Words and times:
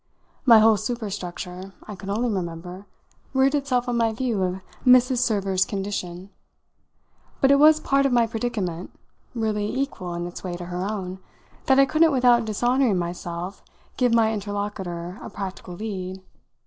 My 0.47 0.57
whole 0.57 0.77
superstructure, 0.77 1.73
I 1.87 1.93
could 1.95 2.09
only 2.09 2.31
remember, 2.31 2.87
reared 3.35 3.53
itself 3.53 3.87
on 3.87 3.97
my 3.97 4.11
view 4.11 4.41
of 4.41 4.61
Mrs. 4.83 5.19
Server's 5.19 5.63
condition; 5.63 6.31
but 7.39 7.51
it 7.51 7.59
was 7.59 7.79
part 7.79 8.07
of 8.07 8.11
my 8.11 8.25
predicament 8.25 8.89
really 9.35 9.67
equal 9.79 10.15
in 10.15 10.25
its 10.25 10.43
way 10.43 10.55
to 10.57 10.65
her 10.65 10.83
own 10.83 11.19
that 11.67 11.77
I 11.77 11.85
couldn't 11.85 12.11
without 12.11 12.45
dishonouring 12.45 12.97
myself 12.97 13.61
give 13.95 14.11
my 14.11 14.33
interlocutor 14.33 15.19
a 15.21 15.29
practical 15.29 15.75
lead. 15.75 16.23